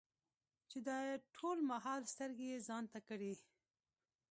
[0.69, 0.89] چې د
[1.35, 3.39] ټول ماحول سترګې يې ځان ته کړې ـ